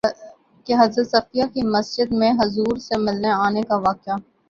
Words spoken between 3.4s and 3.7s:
آنے